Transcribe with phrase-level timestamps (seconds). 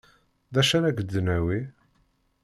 [0.53, 1.59] D acu ara ak-d-nawi?